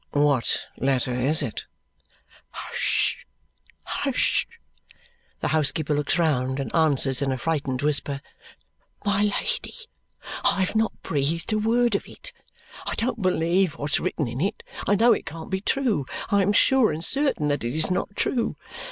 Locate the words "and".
6.59-6.73, 16.91-17.05